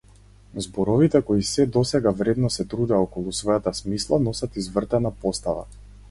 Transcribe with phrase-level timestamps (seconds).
[0.65, 5.67] Зборовите кои сѐ до сега вредно се трудеа околу својата смисла носат извртена постава.